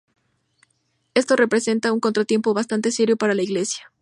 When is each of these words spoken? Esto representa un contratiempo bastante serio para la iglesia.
Esto 1.13 1.35
representa 1.35 1.91
un 1.93 1.99
contratiempo 1.99 2.55
bastante 2.55 2.89
serio 2.91 3.17
para 3.17 3.35
la 3.35 3.43
iglesia. 3.43 3.91